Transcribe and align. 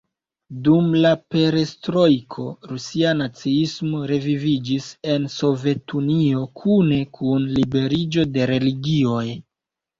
Dum 0.67 0.85
la 1.01 1.09
Perestrojko, 1.33 2.45
Rusia 2.71 3.11
naciismo 3.19 4.01
reviviĝis 4.13 4.89
en 5.13 5.29
Sovetunio, 5.37 6.45
kune 6.65 7.01
kun 7.21 7.49
liberiĝo 7.61 8.29
de 8.35 8.53
religioj. 8.57 9.27